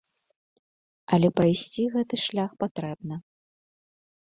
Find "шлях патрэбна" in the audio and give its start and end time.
2.25-3.15